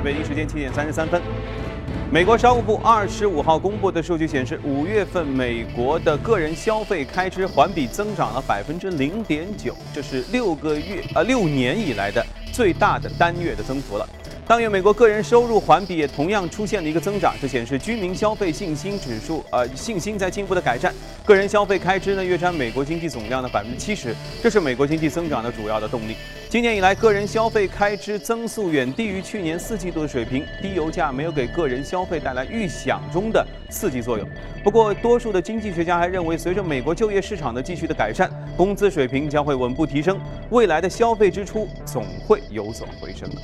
[0.00, 1.20] 北京时间七点三十三分。
[2.12, 14.08] 美国商务部二十五号公布的数据显示，五月份美国的个人消费开支环比增长了百分之零点九，这是六个月呃六年以来的最大的单月的增幅了。
[14.44, 20.92] 当月美国个人收入环比也同样出现了一个增长，这显示居民消费信心指数呃信心在进一步的改善。
[21.24, 24.12] 个人消费开支呢约占美国经济总量的百分之七十，
[24.42, 26.16] 这是美国经济增长的主要的动力。
[26.50, 34.28] 今年以来，个人消费开支增速远低于去年四季度的水平，低油价没有给个人消费带来预想中的刺激作用。
[34.64, 40.18] 不过，多数的经济学家还认为，随着美国就业市场的继续的改善，工资水平将会稳步提升，
[40.50, 43.36] 未来的消费支出总会有所回升的。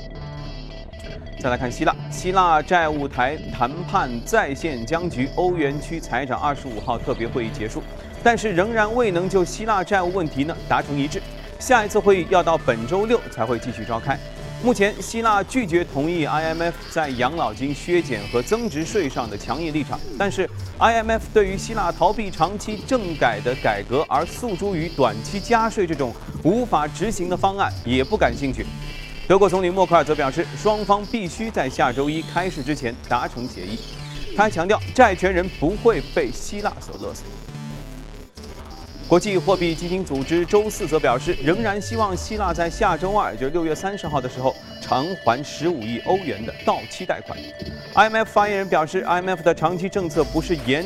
[1.39, 7.81] 再来看希腊，希腊债务台谈判再现僵局，欧元区财长二十五号特别会议结束，
[8.21, 11.21] 但是仍然未能就希腊债务问题呢达成一致。
[11.59, 14.17] 下一次会议要到本周六才会继续召开。
[14.63, 26.11] 目前，希腊拒绝同意 IMF 在养老金削减和增值税上的强硬立场，但是 IMF 对于希腊逃避长期政改的改革而诉诸于短期加税这种
[26.43, 28.65] 无法执行的方案也不感兴趣。
[29.27, 33.79] 德国总理默克尔则表示，双方必须在下周一开市之前达成协议。
[34.35, 37.25] 他还强调，债权人不会被希腊所勒索。
[39.07, 47.39] 国际货币基金组织周四则表示，仍然希望希腊在下周二，就是六月三十号的时候偿还十五亿欧元的到期贷款。
[47.95, 50.85] IMF 发言人表示，IMF 的长期政策不是延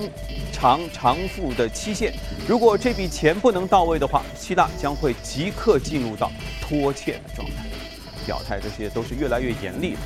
[0.52, 2.14] 长偿付的期限，
[2.48, 7.66] 如果这笔钱不能到位的话，希腊将会即刻进入到拖欠的状态。
[8.24, 10.00] 表态这些都是越来越严厉的。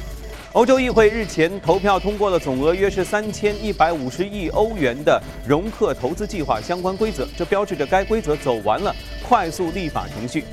[0.55, 10.45] 欧洲议会日前投票通过了总额约是三千一百五十亿欧元的容克投资计划相关规则，这标志着该规则走完了快速立法程序。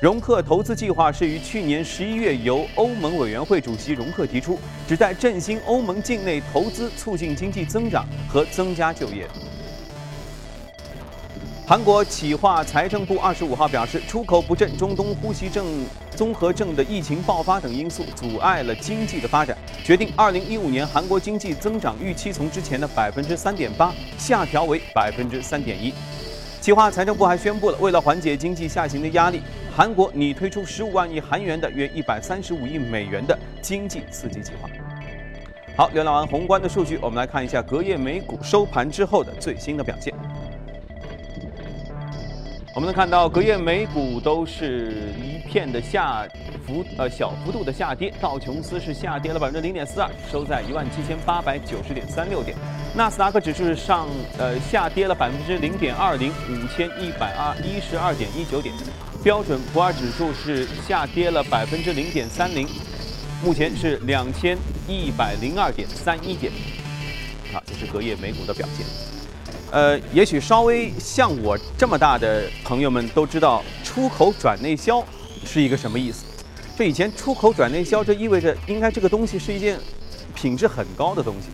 [0.00, 9.28] 容克投资计划是于去年十一月由欧盟委员会主席容克提出，旨在振兴欧盟境内投资，促进经济增长和增加就业。
[11.66, 15.64] 韩国企划财政部二十五号表示，出口不振、中东呼吸症
[16.10, 25.94] 综合症的疫情爆发等因素阻碍了经济的发展，决定二零一五年韩国经济增长预期从之前的百分之三点八下调为百分之三点一。
[26.60, 29.40] 企划财政部还宣布了，为了缓解经济下行的压力，
[29.74, 34.68] 韩国拟推出十五万亿韩元的约一百三十五亿美元的经济刺激计划。
[35.74, 40.13] 好，浏览完宏观的数据，我们来看一下隔夜美股收盘之后的最新的表现。
[42.74, 46.26] 我们能看到，隔夜美股都是一片的下
[46.66, 48.12] 幅，呃，小幅度的下跌。
[48.20, 52.56] 道琼斯是下跌了百分之零点四二，收在一万七千八百九十点三六点。
[52.96, 54.08] 纳斯达克指数上，
[54.38, 58.74] 呃，下跌了百分之零点二零，五千一百二一十二点一九点。
[59.22, 62.66] 标准普尔指数是下跌了百分之零点三零，
[63.44, 64.58] 目前是两千
[64.88, 66.52] 一百零二点三一点。
[67.52, 69.13] 好，这是隔夜美股的表现。
[69.74, 75.04] 呃，也许稍微像我这么大的朋友们都知道，出口转内销
[75.44, 76.24] 是一个什么意思。
[76.78, 79.76] 这以前出口转内销，这意味着应该这个东西是一件
[80.32, 81.48] 品质很高的东西。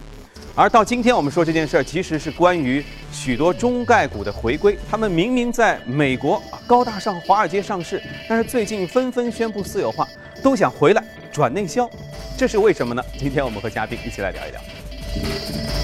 [0.55, 4.77] 而到今天我们说这件事儿，其实是关于许多中概股的回归。
[4.91, 10.07] 他们明明在美国高大上华尔街上市，但是最近纷纷宣布私有化，
[10.43, 11.89] 都想回来转内销，
[12.37, 13.03] 这是为什么呢？
[13.19, 15.80] 今天我们和嘉宾一起来聊一聊。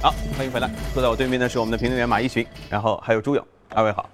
[0.00, 0.70] 好，欢迎回来。
[0.94, 3.44] 坐在我对面的是我们的评论员马一群，然后还有朱勇，
[3.74, 4.08] 二位好。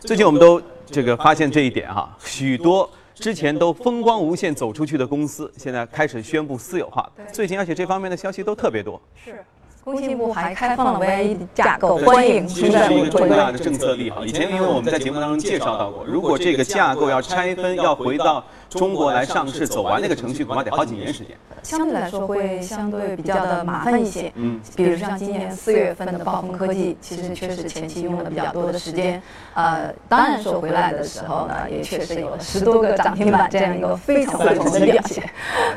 [0.00, 7.08] 最近我们都这个发现这一点哈，许多之前都风光无限走出去的公司，现在开始宣布私有化。
[7.32, 9.00] 最近而且这方面的消息都特别多。
[9.24, 9.44] 是。
[9.84, 14.26] 工信部还开放了 VIE 架构，欢迎其实是一个重大的政策利好。
[14.26, 21.36] 以前因为我们在节目当中介绍到过，如果这个架构要拆分，要回到中国来上市，走完那个程序，恐怕得好几年时间。
[21.62, 24.32] 相对来说会相对比较的麻烦一些。
[24.36, 29.20] 嗯，比如像今年四月份的暴风科技，其实确实前期用了比较多的时间。
[29.54, 35.28] 呃，当然说回来的时候呢，也确实有了十多个涨停板这样一个非常火红的表现。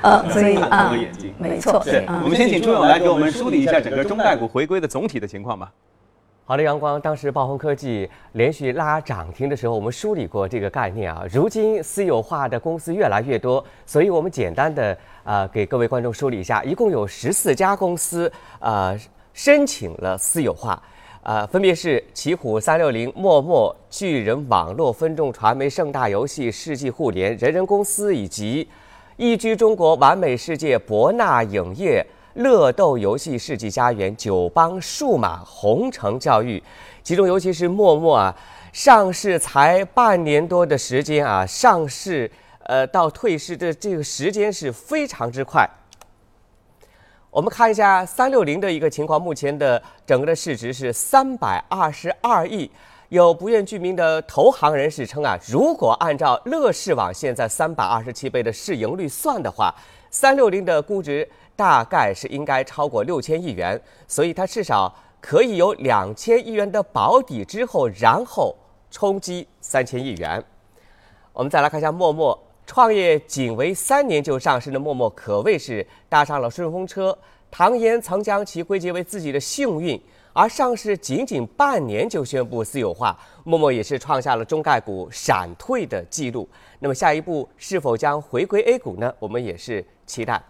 [0.02, 0.94] 呃，所以啊，
[1.38, 1.82] 没错。
[1.84, 4.04] 对，我们先请朱勇来给我们梳理一下整个。
[4.10, 5.72] 中概股回归的总体的情况吧。
[6.50, 11.24] 好的，阳光，当时暴风科技连续拉涨停的时候，我们梳理过这个概念啊。
[11.32, 18.98] 如今私有化的公司越来越多，所以我们简单的啊给各位观众梳理一下，一共有十四家公司啊
[19.32, 20.82] 申请了私有化，
[21.22, 28.68] 啊分别是奇虎三六零、陌陌、巨人网络、分众传媒、盛大游戏、世纪互联、人人公司以及
[29.18, 32.04] 易居中国、完美世界、博纳影业。
[32.36, 36.62] 乐豆游戏、世纪家园、九邦数码、红城教育，
[37.04, 38.36] 其中尤其是陌陌啊，
[38.72, 42.30] 上市才半年多的时间啊，上市
[42.64, 45.68] 呃到退市的这个时间是非常之快。
[47.32, 52.70] 我们看一下三六零的一个情况，目前的整个的市值是三百二十二亿。
[53.10, 59.74] 有不愿具名的投行人士称啊，如果按照乐视网现在三百二十七倍的市盈率算的话，
[60.12, 61.28] 三六零的估值
[61.60, 63.78] 大概是应该超过六千亿元，
[64.08, 68.56] 所以它至少可以有两千亿元的保底之后，然后
[68.90, 70.42] 冲击三千亿元。
[71.34, 77.18] 我们再来看一下陌陌创业仅为三年就上市的陌陌，可谓是搭上了顺风车。
[77.52, 80.02] 唐嫣曾将其归结为自己的幸运。
[80.32, 86.48] 而上市仅仅半年就宣布私有化，陌陌也是创下了中概股闪退的记录。
[86.80, 89.14] 那么下一步是否将回归 A 股呢？
[89.20, 90.42] 我们也是期待。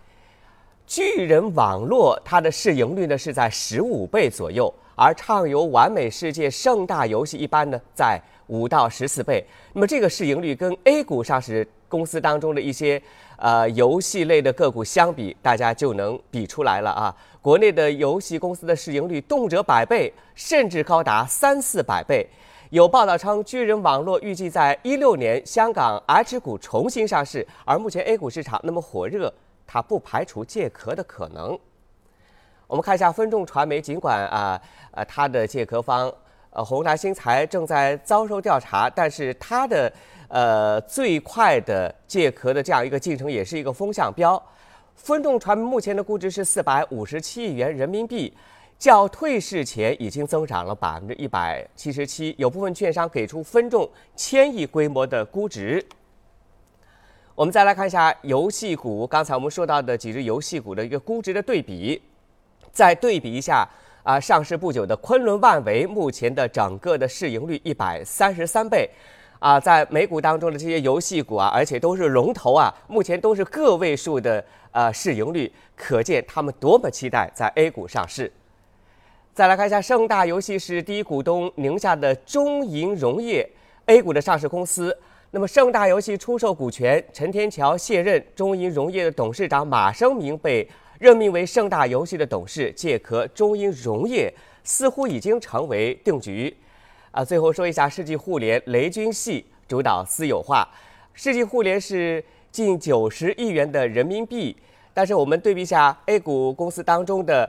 [0.89, 9.45] 巨人网络它的市盈率呢是在十五倍左右，而畅游完美世界盛大游戏一般呢在五到十四倍。
[9.73, 12.99] 那么这个市盈率跟 A 股上市公司当中的一些
[13.37, 17.15] 呃游戏类的个股相比，大家就能比出来了啊。
[17.39, 22.27] 国内的游戏公司的市盈率动辄百倍，甚至高达三四百倍。
[22.71, 29.31] 有报道称，巨人网络预计在一六年香港 H 股重新上市，而目前 A 股市场那么火热，
[29.71, 31.55] 它不排除借壳的可能。
[32.65, 36.11] 我们看一下分众传媒，尽管啊呃它的借壳方
[36.49, 39.93] 呃宏达新材正在遭受调查，但是它的
[40.27, 44.41] 呃最快的借壳的这样一个进程，也是一个风向标。
[44.95, 48.35] 分众传媒目前的估值是四百五十七亿元人民币，
[48.79, 52.33] 较退市前已经增长了百分之一百七十七。
[52.39, 55.85] 有部分券商给出分众千亿规模的估值。
[57.39, 62.01] 我们再来看一下游戏股，刚才我们说到的几只游戏股的一个估值的对比，
[62.69, 63.65] 再对比一下
[64.03, 68.89] 啊，上市不久的昆仑万维，目前的整个的市盈率一百三十三倍。
[69.39, 78.29] 啊，在美股当中的这些游戏股啊，而且都是龙头啊，目前都是个位数的呃市盈率，可见他们多么期待在 A 股上市。
[79.33, 83.49] 再来看一下盛大游戏是第一股东宁夏的中银溶业
[83.85, 84.93] A 股的上市公司。
[85.31, 90.67] 那么盛大游戏出售股权，陈天桥卸任中银溶业的董事长，马生明被
[90.97, 94.33] 任命为盛大游戏的董事，借壳中银溶业
[94.63, 96.55] 似乎已经成为定局。
[97.11, 100.67] 啊，最后说一下世纪互联，雷军系主导私有化。
[101.13, 104.57] 世纪互联是近九十亿元的人民币，
[104.95, 107.47] 但是我们对比一下 A 股公司当中的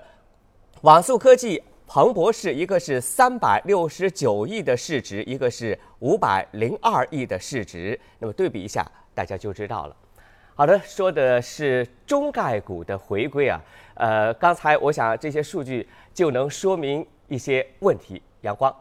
[0.82, 1.62] 网速科技、
[1.92, 9.96] 彭博士，一个是三百六十九亿的市值，一个是五百零二亿的市值，那么对比一下，大家就知道了。
[10.54, 13.60] 好的，说的是中概股的回归啊。
[13.94, 18.22] 呃，刚才我想这些数据就能说明一些问题。
[18.42, 18.72] 阳光。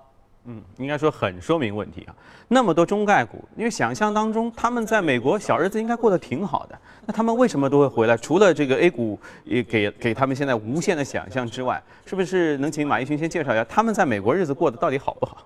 [0.45, 2.15] 嗯，应该说很说明问题啊。
[2.47, 8.17] 那么多中概股，因为想象当中他们在美国小日子应该过得挺好的，那他们为什么都会回来？
[8.17, 15.45] 除了这个 A 股也给给他们现在无限的想象之外，是不是能请马一群先介绍一下他们在美国日子过得到底好不好？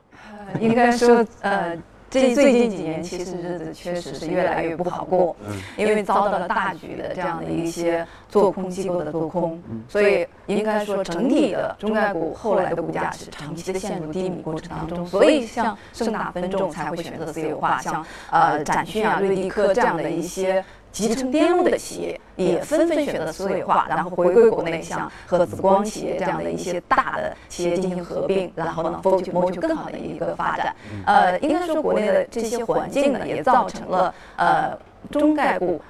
[0.59, 1.77] 应该说，呃。
[2.13, 5.35] 这最近几年，其实日子确实是越来越不好过，
[5.75, 20.63] 因为遭到了大局的这样的一些做空机构的做空，所以应该说整体的中概股后来的股价是长期的陷入低迷过程当中，所以像盛大分众才会选择私有化，像呃展讯啊、瑞迪科这样的一些。
[20.93, 30.73] 集成电路的企业也纷纷选择私有化，然后回归国内，像和紫光企业这样的一些大的企业进行合并，然后呢，谋求谋求更好的一个发展。
[31.07, 34.77] 呃，应该说国内的这些环境呢，也造成了呃
[35.09, 35.81] 中概股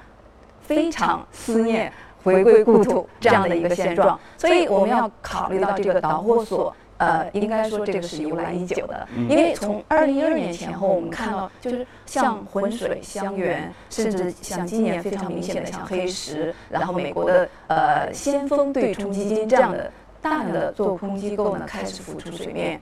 [0.62, 1.92] 非常思念
[2.22, 6.74] 回归故土这样的一个现状，所以我们要考虑到这个导火索。
[6.98, 19.90] 呃，应该说这个是由来已久的，因为从二零一二年前后，我们看到就是像浑水、香园，甚至像今年非常明显的像黑石，然后美国的呃先锋对冲基金这样的
[20.22, 22.80] 大量的做空机构呢，开始浮出水面。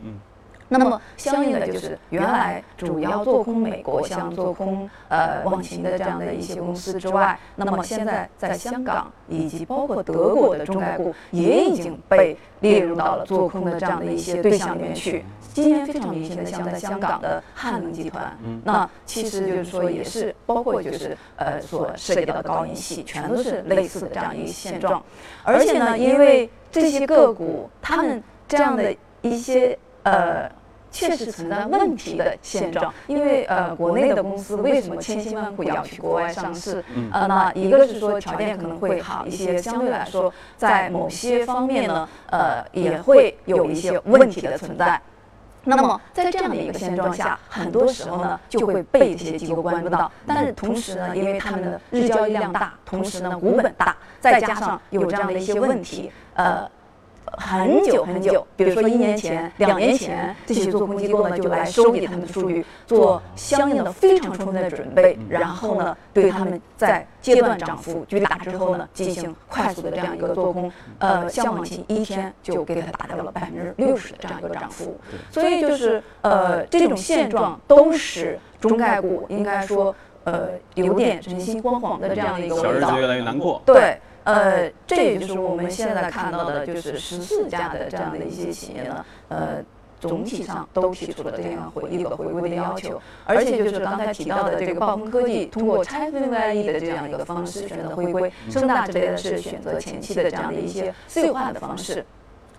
[0.72, 15.24] 那么相应的就是原来主要做空美国，像做空呃网勤的这样的一些公司之外，那么现在在香港以及包括德国的中概股也已经被列入到了做空的这样的一些对象里面去。
[15.52, 25.02] 今年非常明显的，像在香港的汉能集团，那其实就是说也是包括就是呃所涉及到的高银系，全都是类似的这样一个现状。
[25.42, 30.50] 而且呢，因为这些个股，他们这样的一些呃。
[30.92, 36.84] 确实存在问题的现状，因为呃，国内的公司为什么千辛万苦要去国外上市？
[37.10, 45.00] 呃，那一个是说条件可能会好一些，相对来说，在某些方面呢，呃，也会有一些问题的存在。
[45.64, 50.12] 那么在这样的一个现状下，很多时候呢就会被这些机构关注到。
[50.26, 56.70] 但是同时呢，因为他们的日交易量大，同时呢股本大，再加上有这样的一些问题，呃。
[57.24, 70.70] 很久很久，比如说一年前、两年前，这些做空机构呢就来收集他们的数据，做相应的非常充分的准备，然后呢，对他们在阶段涨幅巨大之后呢，进行快速的这样一个做空。
[70.98, 74.96] 呃，像往期一天就给它达到了百分之六十的这样一个涨幅，
[75.30, 82.90] 所以就是呃这种现状都使中概股应该说呃有点人心惶惶的这样的一个味道。
[82.90, 83.62] 小日子越来越难过。
[83.64, 83.98] 对。
[84.24, 89.64] 呃，这也就是我们现在看到的，就是十四家的这样的一些企业呢，呃，
[90.00, 102.04] 总体上都提出了这样回一个回归的要求，而且就是刚才提到的这个暴风科技，通过拆分 VIE 的这样一个方式选择回归，盛大之类的是选择前期的这样的一些私有化的方式。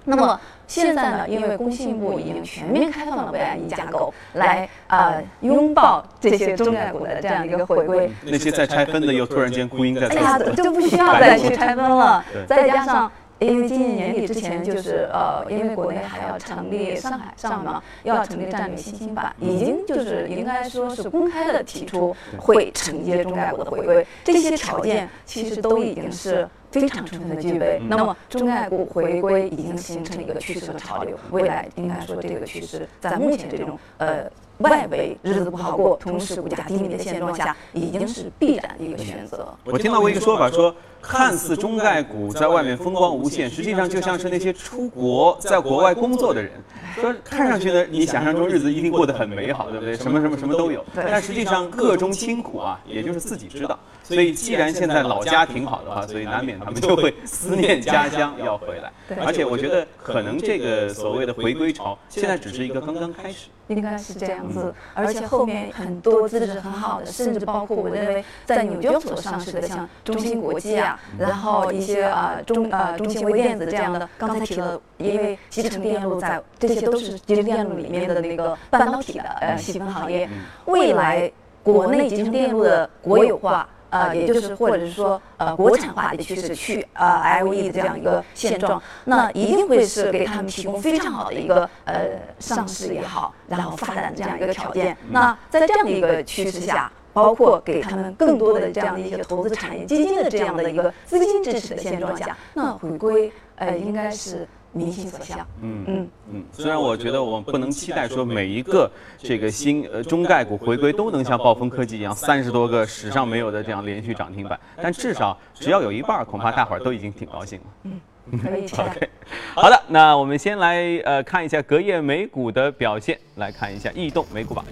[0.06, 8.12] 那么现在呢，因为工信部已经全面开放了 VIE 架构，来呃拥抱这些中概股的这样一个回归。
[8.24, 10.08] 那些在拆分的又突然间孤鹰在。
[10.08, 12.24] 哎呀，就不需要再去拆分了。
[12.48, 24.06] 再加上，因为今年年底之前就是呃，因为国内还要成立上海上嘛，要成立战略新兴板，已经就是应该说是公开的提出会承接中概股的回归。
[24.24, 26.48] 这些条件其实都已经是。
[26.74, 34.24] 非常充分的具备，那么中概股回归已经形成了一个趋势和潮流，未来应该说这个趋势在目前这种呃
[34.58, 39.54] 外围日子不好过，同时股价低迷的现状下，已经是必然的一个选择。
[39.66, 46.52] 我听到过一个说法，说看似中概股在外面风光无限，实际上就像是那些出国在国外工作的人，
[46.96, 49.96] 说看上去呢，你想象中日子一定过得很美好，对不对？
[49.96, 53.78] 什么什么什么都有，但实际上各中清苦啊，也就是自己知道。
[54.04, 58.92] 所以，既然现在老家挺好的话，所以难免他们就会思念家乡，要回来。
[59.24, 63.48] 而且，我觉得可能这个所谓的回归潮，现在只是一个刚刚开始。
[63.70, 80.30] 应该是这样子，而且后面很多资质很好的，甚至包括我认为在纽交所上市的，像中芯国际啊，然后一些啊中呃中芯微电子这样的，刚才提了，因为集成电路在这些都是集成电路里面的那个半导体的呃细分行业，
[80.66, 81.32] 未来
[81.64, 83.68] 国内集成电路的国有化。
[83.94, 92.10] 呃，也就是或者是说，呃，国产化的趋势去呃 I O E 的这样一个现状，那一定会是给他们提供非常好的一个呃
[92.40, 94.98] 上市也好，然后发展这样一个条件。
[95.12, 104.48] 那在这样的一个趋势下，包括给他们更多的这样的一些投资产业基金的这样的一个资金支持的现状下，那回归呃应该是。
[104.74, 105.40] 民心所向。
[105.62, 117.66] 嗯嗯嗯，虽然我觉得我们不能期待说每一个这个新呃中概股回归都能像暴风科技一样三十多个史上没有的这样连续涨停板，但至少只要有一半，恐怕大伙儿都已经挺高兴了。
[117.84, 119.10] 嗯，可以 OK，。
[119.56, 124.66] 好的，那我们先来呃看一下隔夜美股的表现，来看一下异动美股榜。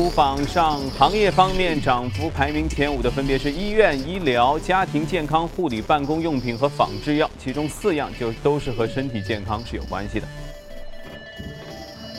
[0.00, 10.26] 股榜上，行业方面涨幅排名前五的分别是医院、医疗、家庭健康、护理、办公用品和仿制药，其中四样就都是和身体健康是有关系的。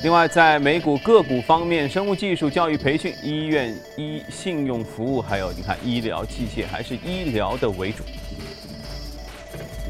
[0.03, 8.03] 另外，在美股个股方面，生物技术、教育培训、医院、医信用服务，还有你看医疗器械，还是医疗的为主。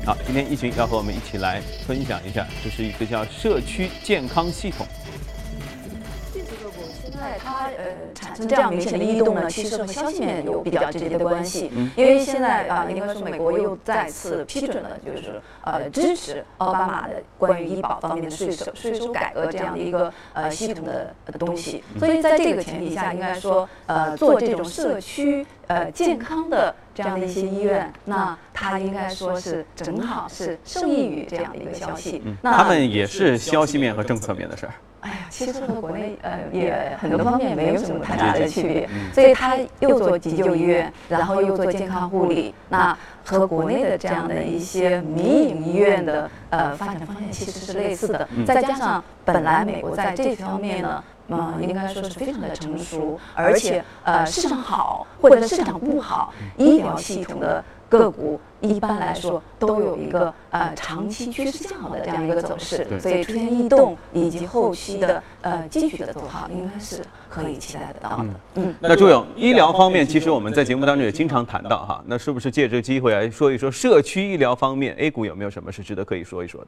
[0.05, 4.88] 好，今天一群要和我们一起来分享一下，这是一个叫社区健康系统。
[7.31, 11.71] 在它呃产生这样明显的异动呢，其实和消息面有比较直接的关系。
[11.95, 21.81] 因为现在啊，应该说美国又再次批准了，就是呃支持奥巴马的关于医保方面的税收税收改革这样的一个呃系统的东西。
[21.97, 32.21] 所以在这个前提下，应该说呃做这种社区呃健康的这样的一些医院，那它应该说是正好是受益于这样的一个消息。
[32.41, 34.73] 那他们也是消息面和政策面的事儿。
[35.31, 48.27] 其实和国内呃也很多方面没有什么太大的区别，所以他又做急救医院，然后又做健康护理，那和国内的这样的一些民营医院的呃发展方向其实是类似的。
[48.45, 57.63] 再加上本来美国在这方面呢，嗯，应该说是非常的成熟，而且呃市场好或者市场不好，医疗系统的。
[57.91, 68.25] 个股一般来说都有一个呃长期趋势向好的这样一个走势，所以出现异动以及后期的呃继续的走好，应该是可以期待得到的。
[68.55, 76.67] 嗯，那朱勇，医疗方面，其实我们在节目当中也经常谈到哈，那是不是借这个机会来说一说社区医疗方面 A 股有没有什么是值得可以说一说的？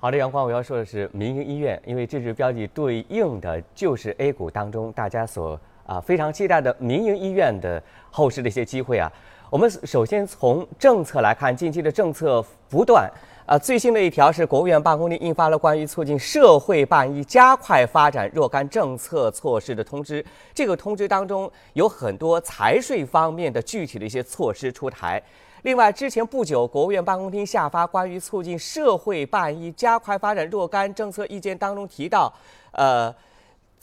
[0.00, 9.08] 好的，阳光，我要说的是民营医院，因为这支标的对应的就是 A 股当中大家所啊非常期待的民营医院的后市的一些机会啊。
[9.54, 13.08] 我们首先从政策来看，近期的政策不断。
[13.46, 20.26] 呃，最新的一条是国务院办公厅印发了关于促进社会办医加快发展若干政策措施的通知。
[20.52, 25.22] 这个通知当中有很多财税方面的具体的一些措施出台。
[25.62, 32.32] 另外，之前不久，国务院办公厅下发关于促进社会办医加快发展若干政策意见当中提到，
[32.72, 33.14] 呃，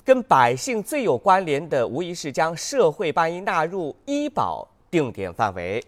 [0.03, 5.81] 跟百姓最有关联的，无疑是将社会办医纳入医保定点范围。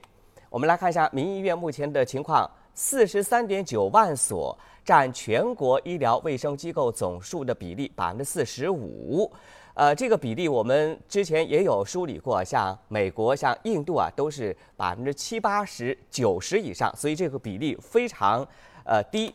[0.49, 2.49] 我们来看一下民营医院目前的情况。
[2.75, 9.31] 四十三点九万所，占全国医疗卫生机构总数的比例百分之四十五。
[9.75, 18.43] 呃，这个比例我们之前也有梳理过，像美国、像印度啊，都是百分之七八十、九十以上，所以这个比例非常
[18.85, 19.31] 呃低。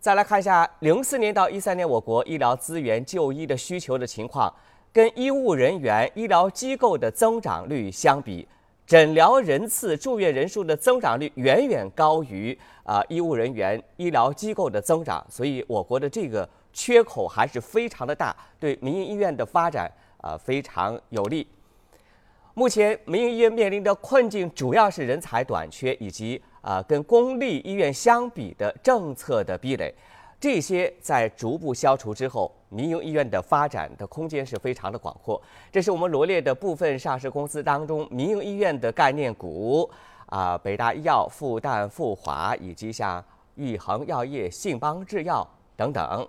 [0.00, 4.50] 再来看一下零四年到一三年我国医疗资源就医的需求的情况，
[4.94, 8.48] 跟医务人员、医疗机构的增长率相比。
[8.86, 21.46] 诊疗人次、住院人数的增长率远远高于啊医务人员、医疗机构的增长，所以我国的这个缺口还是非常的大，对民营医院的发展啊非常有利。
[22.54, 29.92] 目前民营医院面临的困境主要是人才短缺以及啊跟公立医院相比的政策的壁垒。
[30.38, 35.40] 这些在逐步消除之后，民营医院的发展的空间是非常的广阔。
[35.72, 39.90] 这是我们罗列的部分上市公司当中民营医院的概念股，
[40.26, 43.24] 啊，北大医药、复旦、复华，以及像
[43.54, 46.28] 玉衡药业、信邦制药等等。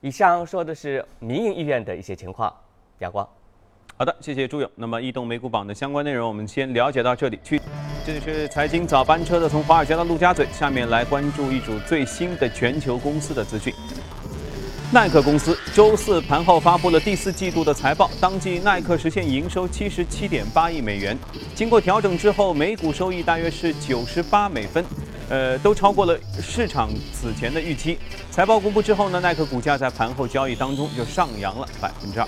[0.00, 2.52] 以上说的是民营医院的一些情况。
[3.00, 3.28] 阳光，
[3.98, 4.70] 好的，谢谢朱勇。
[4.74, 7.60] 那么移动美股榜的相关内容，我们先了解到这里去。
[8.06, 10.46] 这里是财经早班车的，从华尔街到陆家嘴。
[10.58, 13.74] 下面来关注一组最新的全球公司的资讯。
[14.90, 21.16] 耐克公司周四盘后发布了第四季度的财报，当季耐克实现营收七十七点八亿美元，
[21.54, 24.82] 经过调整之后，每股收益大约是九十八美分，
[25.28, 27.98] 呃，都超过了市场此前的预期。
[28.30, 32.26] 财报公布之后呢，耐克股价在盘后交易当中就上扬了百分之二。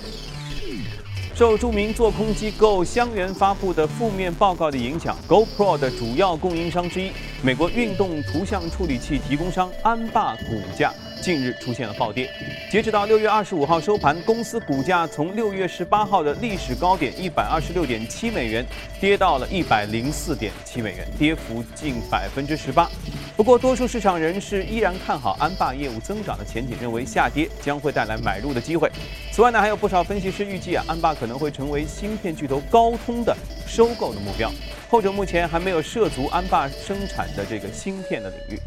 [1.34, 7.10] 受著名做空机构香园发布的负面报告的影响，GoPro 的主要供应商之一
[7.42, 10.92] 美国运动图像处理器提供商安霸股价
[11.22, 12.28] 近日出现了暴跌。
[12.70, 18.64] 截止到六月二十五号收盘，公司股价从六月十八号的历史高点一百二十六点七美元
[19.00, 22.90] 跌到了一百零四点七美元，跌幅近百分之十八。
[23.34, 28.90] 不过，多数市场人士依然看好安霸业务增长的前景，认为下跌将会带来买入的机会。
[29.32, 33.34] 此外呢，还有不少分析师预计啊，安霸可能会成为芯片巨头高通的
[33.66, 34.52] 收购的目标。
[34.88, 38.60] 后者目前还没有涉足安霸生产的这个芯片的领域。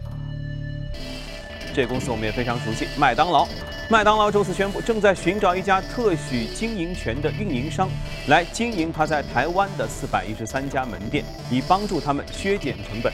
[1.73, 3.47] 这公司我们也非常熟悉，麦当劳。
[3.87, 7.87] 麦当劳周四宣布，正在寻找一家特许经营权的运营商，
[8.27, 13.13] 来经营它在台湾的四百一十三家门店，以帮助他们削减成本。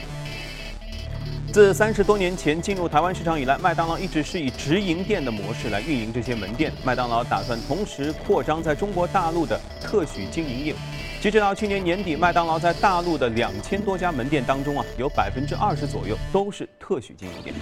[1.52, 6.72] 自三十多年前进入台湾市场以来，麦当劳一直是以直营店的模式来运营这些门店。
[6.82, 10.76] 麦当劳打算同时扩张在中国大陆的特许经营业务。
[11.20, 17.54] 截止到去年年底，麦当劳在大陆的两千多家门店当中啊，有百分之二十左右都是特许经营店。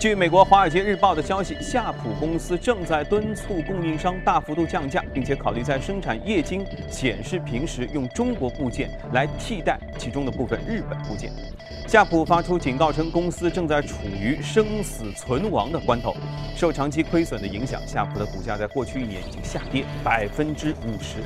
[0.00, 11.30] 据美国《华尔街日报》的消息，夏普公司正在敦促供应商大幅度降价，并且考虑在生产液晶显示屏时用中国部件来替代其中的部分日本部件。
[11.88, 16.14] 夏普发出警告称，公司正在处于生死存亡的关头。
[16.54, 21.16] 受长期亏损的影响，夏普的股价在过去一年已经下跌百分之五十。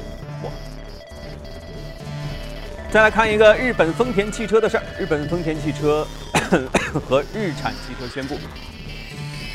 [2.93, 6.07] 再来看一个日本丰田汽车的事儿，日本丰田汽车。
[7.09, 8.37] 和日产汽车宣布，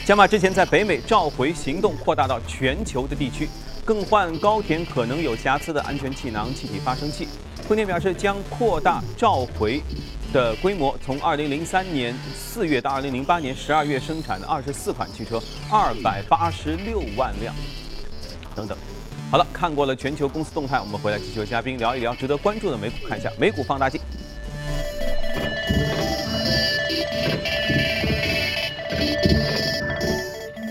[0.04, 3.48] 将把之前在北美召回行动扩大到全球的地区，
[3.86, 7.28] 更换高田可能有瑕疵的安全气囊气体发生器。
[7.68, 9.80] 丰田表示，将扩大召回
[10.34, 12.16] 的规模，从2003年
[12.56, 17.54] 4月到2008年12月生产的24款汽车，286万辆
[18.56, 18.78] 等等。
[19.30, 24.00] 好了，看过了全球公司动态，我们回来继续和嘉宾聊一聊值得关注的美股，看一下美股放大镜。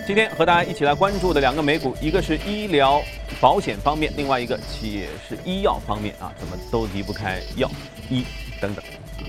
[0.07, 3.03] 今天和大家一起来关注的两个美股，一个是医疗
[3.41, 7.69] 保险方面，另外一个企业是医药方面啊，怎么都离不开药、
[8.09, 8.25] 医
[8.61, 8.83] 等等，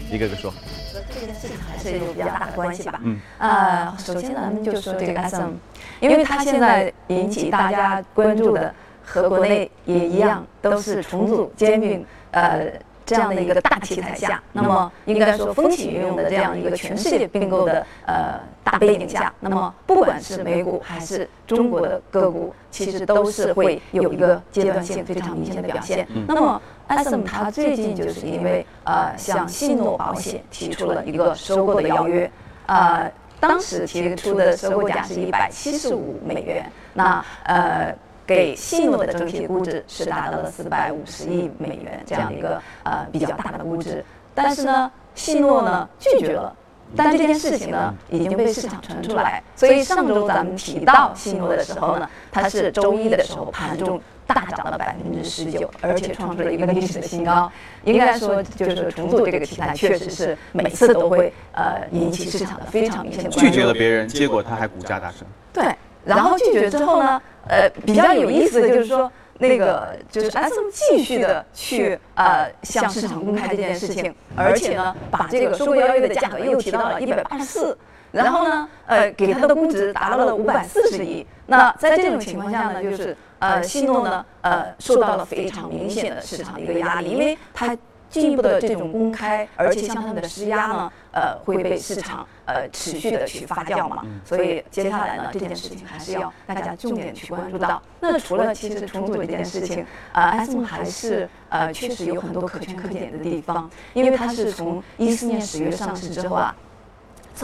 [0.09, 0.51] 一个个说。
[0.51, 2.99] 和这件事情还是有比较大的关系吧。
[3.03, 3.19] 嗯。
[3.37, 5.51] 呃，首先咱们就说这个 SM，
[5.99, 8.73] 因为它现在引起大家关注的
[9.05, 12.71] 和国内也一样，都是重组兼并呃
[13.07, 26.05] 这样的一个大题材下，那么应该说风起云涌的这样一个全世界并购的呃大背景下，那么不管是美股还是中国的个股，其实都是会有一个阶段性非常明显的表现。
[26.27, 32.29] 那么艾森他最近就是因为呃向信诺保险提出了一个收购的邀约，
[32.65, 37.95] 呃当时提出的收购价是一百七十五美元，那呃。
[38.27, 44.03] 给信诺的整体估值是达到了四百五十亿美元这样一个呃比较大的估值，
[44.35, 46.53] 但是呢，信诺呢拒绝了。
[46.95, 57.51] 但这件事情呢已经被市场传出来，所以上周咱们提到信诺的时候呢，它是周一的时候盘中大涨了百分之十九，而且创出了一个历史的新高。
[57.83, 63.51] 应该说，就是重组这个题材确实是每次都会呃引起市场的非常明显的关注。
[63.51, 65.27] 拒绝了别人，结果它还股价大升。
[65.51, 65.65] 对。
[66.07, 77.77] 然后拒绝之后呢，呃，比较有意思的就是说，那个就是 S M 继续的去呃向市场公开这件事情，而且呢，把这个收购邀约的价格又提到了一百八十四，
[78.11, 81.25] 然后呢，呃，给它的估值达到了五百四十亿。
[81.45, 87.77] 那在这种情况下呢，就是呃，信诺呢，呃，受到了非常明显的市场的一个压力，因为它。
[88.09, 94.03] 进一步的这种公开，而且向他们的施压呢，呃，会被市场呃持续的去发酵嘛。
[94.23, 97.81] 所以接下来呢，这件事情还是要大家重点去关注到。
[97.99, 106.55] 那除了其实重组这件事情，呃，S M 还是呃确实有很多可圈可点的地方，因为它是从一四年十月上市之后啊。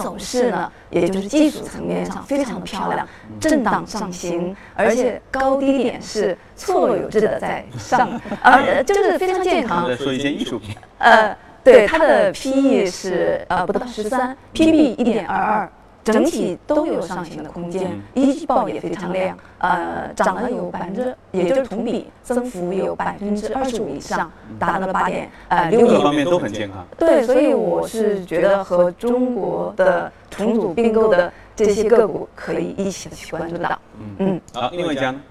[0.01, 3.07] 走势呢，也就是技术层面上非常的漂亮，
[3.39, 9.95] 震荡上行，而且高低点是错落有致的在上，而就是非常健康。
[9.95, 10.75] 说一件艺术品。
[10.97, 15.71] 呃，对，它的 PE 是呃不到十三，PB 一点二二。
[16.03, 25.89] 整体都有上行的空间，一季报也非常亮，呃，涨了有百分之，也就是同比增幅有百分之二十五以上，达到了八点呃六亿。
[25.89, 26.85] 各方面都很健康。
[26.97, 33.79] 对，所以我是觉得和中国的重组并购的这些个股可以一起的去关注到。
[33.99, 34.41] 嗯嗯。
[34.53, 35.21] 好，另外一家呢？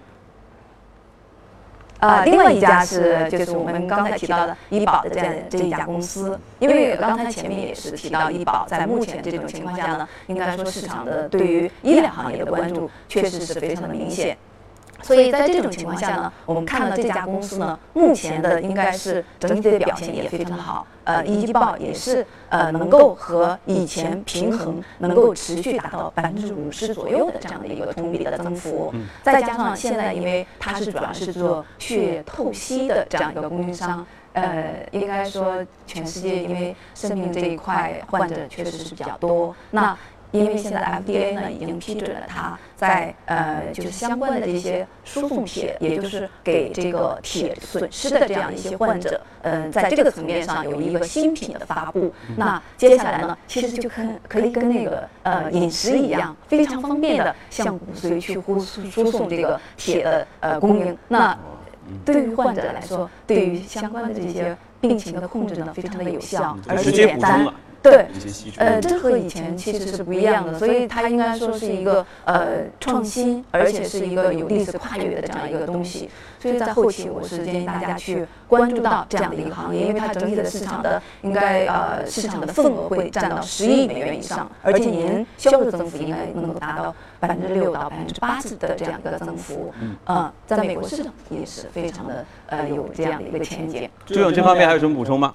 [2.02, 14.36] 呃，另外一家是就是我们刚才提到的医保的这样这一家公司，因为刚才前面也是提到医保，在目前这种情况下呢，应该说市场的对于医疗行业的关注确实是非常的明显。
[15.02, 39.96] 所以在这种情况下呢，我们看到这家公司呢，目前的应该是整体的表现也非常的好，呃，一季报也是呃能够和以前平衡，能够持续达到百分之五十左右的这样的一个同比的增幅，再加上现在因为它是主要是做血液透析的这样一个供应商，呃，应该说全世界因为生命这一块患者确实是比较多，那。
[40.32, 52.12] 因为现在 FDA 呢已经批准了它在呃就是相关的这些输送铁，也就是给这个铁损失的这样一些患者，嗯，在这个层面上有一个新品的发布。
[52.36, 60.96] 那接下来呢，其实就跟可以跟那个呃饮食一样，非常方便的向骨髓去呼输送这个铁的呃供应。
[61.08, 61.38] 那
[62.04, 67.46] 对于患者来说，对于相关的这些病情的控制呢，非常的有效，而且简单。
[67.82, 68.06] 对，
[68.58, 76.08] 呃，这和以前其实是不一样的，所以它应该说是一个呃创新，而且是一个有历史跨越的这样一个东西。
[76.38, 89.72] 所以在后期，我是建议大家去关注到这样的一个行业，因为它整体的市场的应该呃市场的份额会占到十亿美元以上，而且年销售增幅应该能够达到百分之六到百分之八十的这样一个增幅。
[90.06, 93.88] 嗯，在美国市场也是非常的呃有这样的一个前景。
[94.04, 95.34] 朱勇，这方面还有什么补充吗？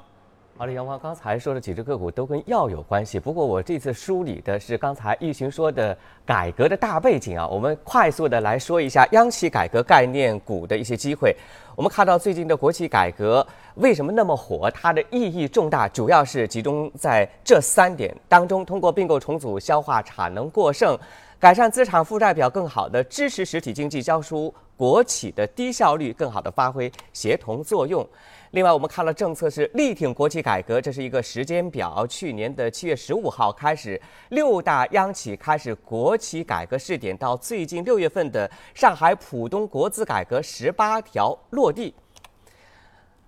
[0.59, 3.19] 好的，杨光刚才说的几只个股都跟药有关系。
[3.19, 7.47] 不过我这次梳理的是刚才易群说的改革的大背景啊。
[7.47, 11.35] 我们快速的来说一下央企改革概念股的一些机会。
[11.75, 14.67] 我们看到最近的国企改革为什么那么火？
[14.71, 20.97] 它的意义重大，主要是集中在这三点当中：通过并购重组消化产能过剩，
[21.37, 28.03] 改善资产负债表，更好的支持实体经济交出国企的低效率，更好的发挥协同作用。
[28.51, 32.07] 另外，我们看了政策是力挺国企改革，这是一个时间表。
[32.07, 41.93] 去年的七月十五号开始，六大央企开始国企改革试点，到最近六月份的上海浦东国资改革十八条落地。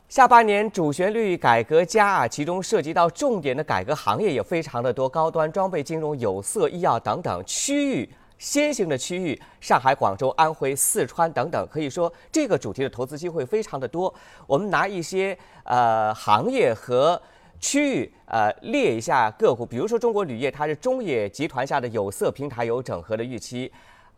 [0.08, 8.10] 下半年主旋律改革加啊，其中涉及到重点的改革行业也非常的多，高端装备、金融、有色、医药等等区域。
[8.40, 14.12] 先行的区域，上海、广州、安徽、四川等等，可以说这个主题的投资机会非常的多。
[14.48, 17.22] 我们拿一些呃行业和
[17.60, 23.72] 区域呃列一下个股，比如说中国铝业，它是中冶集团下的有色平台有整合的预期。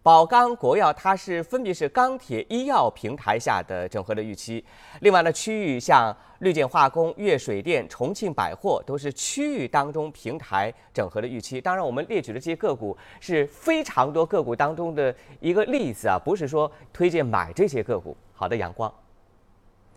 [0.04, 4.64] 宝钢、国药，它是分别是钢铁、医药平台下的整合的预期。
[5.02, 11.62] 另外呢，区域像绿建化工、粤水电、重庆百货，都是区域当中平台整合的预期。
[11.62, 18.18] 当然，我们列举的这些个股是非常多个股当中的一个例子啊，不是说推荐买这些个股。
[18.34, 18.92] 好的，阳光。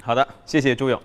[0.03, 1.01] 好的，谢谢朱勇。